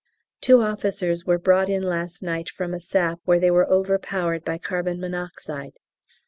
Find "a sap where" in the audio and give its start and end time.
2.73-3.39